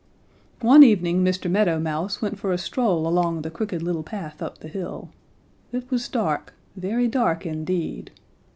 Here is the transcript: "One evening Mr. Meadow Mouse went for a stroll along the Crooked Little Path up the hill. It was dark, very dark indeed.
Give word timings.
"One 0.61 0.81
evening 0.81 1.23
Mr. 1.23 1.47
Meadow 1.47 1.79
Mouse 1.79 2.23
went 2.23 2.39
for 2.39 2.51
a 2.51 2.57
stroll 2.57 3.07
along 3.07 3.43
the 3.43 3.51
Crooked 3.51 3.83
Little 3.83 4.01
Path 4.01 4.41
up 4.41 4.57
the 4.57 4.67
hill. 4.67 5.09
It 5.71 5.91
was 5.91 6.09
dark, 6.09 6.55
very 6.75 7.07
dark 7.07 7.45
indeed. 7.45 8.09